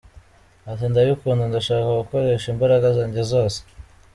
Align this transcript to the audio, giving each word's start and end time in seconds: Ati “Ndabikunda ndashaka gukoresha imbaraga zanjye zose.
Ati 0.71 0.83
“Ndabikunda 0.91 1.43
ndashaka 1.49 1.99
gukoresha 2.01 2.47
imbaraga 2.53 2.87
zanjye 2.97 3.21
zose. 3.31 3.59